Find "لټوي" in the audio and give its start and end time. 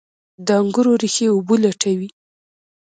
1.63-2.09